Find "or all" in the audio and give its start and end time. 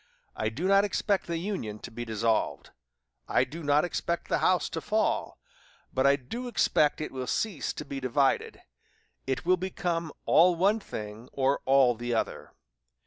11.33-11.93